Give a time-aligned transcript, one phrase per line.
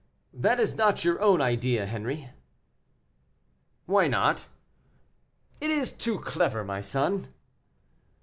[0.33, 2.31] "That is not your own idea, Henri."
[3.85, 4.47] "Why not?"
[5.59, 7.27] "It is too clever, my son."